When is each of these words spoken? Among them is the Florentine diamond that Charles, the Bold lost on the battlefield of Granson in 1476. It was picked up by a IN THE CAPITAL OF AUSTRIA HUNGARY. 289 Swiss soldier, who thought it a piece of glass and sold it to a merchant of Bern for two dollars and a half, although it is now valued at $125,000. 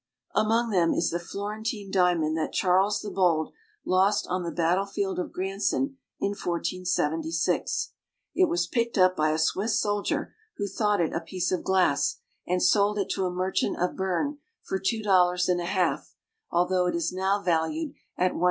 Among 0.33 0.71
them 0.71 0.95
is 0.95 1.11
the 1.11 1.19
Florentine 1.19 1.91
diamond 1.91 2.35
that 2.35 2.51
Charles, 2.53 3.01
the 3.01 3.11
Bold 3.11 3.53
lost 3.85 4.25
on 4.27 4.41
the 4.41 4.49
battlefield 4.49 5.19
of 5.19 5.31
Granson 5.31 5.97
in 6.19 6.29
1476. 6.29 7.91
It 8.33 8.49
was 8.49 8.65
picked 8.65 8.97
up 8.97 9.15
by 9.15 9.27
a 9.29 9.33
IN 9.33 9.35
THE 9.35 9.41
CAPITAL 9.41 9.61
OF 9.61 9.65
AUSTRIA 9.65 9.73
HUNGARY. 9.93 10.33
289 10.33 10.33
Swiss 10.33 10.33
soldier, 10.33 10.35
who 10.57 10.67
thought 10.67 11.01
it 11.01 11.13
a 11.13 11.23
piece 11.23 11.51
of 11.51 11.63
glass 11.63 12.17
and 12.47 12.63
sold 12.63 12.97
it 12.97 13.09
to 13.11 13.25
a 13.25 13.31
merchant 13.31 13.77
of 13.79 13.95
Bern 13.95 14.39
for 14.63 14.79
two 14.79 15.03
dollars 15.03 15.47
and 15.47 15.61
a 15.61 15.65
half, 15.65 16.15
although 16.49 16.87
it 16.87 16.95
is 16.95 17.13
now 17.13 17.39
valued 17.39 17.93
at 18.17 18.31
$125,000. 18.31 18.39